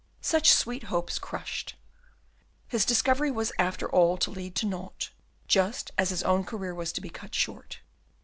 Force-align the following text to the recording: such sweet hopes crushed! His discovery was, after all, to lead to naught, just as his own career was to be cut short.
such 0.23 0.49
sweet 0.51 0.85
hopes 0.85 1.19
crushed! 1.19 1.75
His 2.67 2.85
discovery 2.85 3.29
was, 3.29 3.51
after 3.59 3.87
all, 3.87 4.17
to 4.17 4.31
lead 4.31 4.55
to 4.55 4.65
naught, 4.65 5.11
just 5.47 5.91
as 5.95 6.09
his 6.09 6.23
own 6.23 6.43
career 6.43 6.73
was 6.73 6.91
to 6.93 7.01
be 7.01 7.09
cut 7.11 7.35
short. 7.35 7.81